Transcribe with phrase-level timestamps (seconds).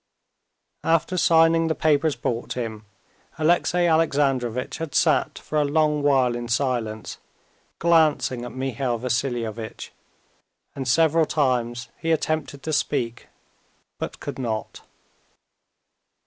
[0.83, 2.85] After signing the papers brought him,
[3.37, 7.19] Alexey Alexandrovitch had sat for a long while in silence,
[7.77, 9.91] glancing at Mihail Vassilievitch,
[10.73, 13.27] and several times he attempted to speak,
[13.99, 14.81] but could not.